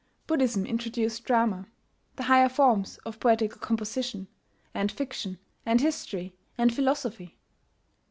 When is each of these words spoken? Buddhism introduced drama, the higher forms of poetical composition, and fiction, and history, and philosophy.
Buddhism 0.25 0.65
introduced 0.65 1.25
drama, 1.25 1.67
the 2.15 2.23
higher 2.23 2.49
forms 2.49 2.97
of 3.05 3.19
poetical 3.19 3.59
composition, 3.59 4.27
and 4.73 4.91
fiction, 4.91 5.37
and 5.63 5.79
history, 5.79 6.33
and 6.57 6.73
philosophy. 6.73 7.37